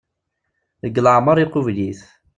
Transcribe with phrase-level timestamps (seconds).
[0.81, 2.01] Deg leɛmer iqubel-it.